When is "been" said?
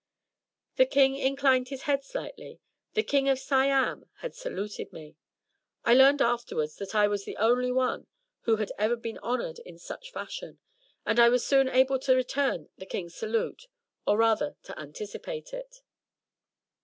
8.95-9.19